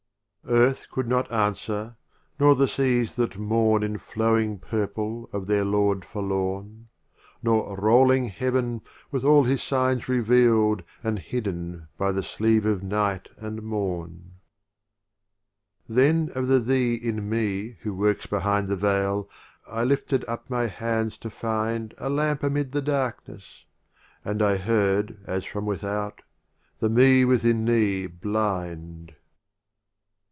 J 0.43 0.47
3 0.73 0.73
XXXIII. 0.73 0.73
Ruba'iyat 0.73 0.81
Earth 0.81 0.89
could 0.91 1.07
not 1.07 1.31
answer; 1.31 1.95
nor 2.39 2.55
the 2.55 2.65
£££ 2.65 2.69
Seas 2.75 3.15
that 3.15 3.37
mourn 3.37 3.83
In 3.83 3.99
flowing 3.99 4.57
Purple, 4.57 5.29
of 5.31 5.45
their 5.45 5.63
Lord 5.63 6.03
forlorn; 6.03 6.87
Nor 7.43 7.77
rolling 7.77 8.25
Heaven, 8.25 8.81
with 9.11 9.23
all 9.23 9.43
his 9.43 9.61
Signs 9.61 10.09
reveal'd 10.09 10.83
And 11.03 11.19
hidden 11.19 11.87
by 11.97 12.11
the 12.11 12.23
sleeve 12.23 12.65
of 12.65 12.81
Night 12.83 13.29
and 13.37 13.61
Morn. 13.61 14.33
XXXIV. 15.89 15.95
Then 15.95 16.31
of 16.33 16.47
the 16.47 16.59
Thee 16.59 16.95
in 16.95 17.29
Me 17.29 17.77
who 17.81 17.93
works 17.93 18.25
behind 18.25 18.67
The 18.67 18.75
Veil, 18.75 19.29
I 19.69 19.83
lifted 19.83 20.27
up 20.27 20.49
my 20.49 20.65
hands 20.65 21.17
to 21.19 21.29
find 21.29 21.93
A 21.99 22.09
Lamp 22.09 22.41
amid 22.41 22.71
the 22.71 22.81
Darkness; 22.81 23.65
and 24.25 24.41
I 24.41 24.57
heard, 24.57 25.19
As 25.25 25.45
from 25.45 25.65
Without— 25.67 26.23
"The 26.81 26.89
Me 26.89 27.23
within 27.23 27.63
Thee 27.63 28.07
blind 28.07 29.15